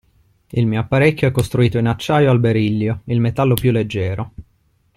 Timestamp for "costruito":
1.31-1.77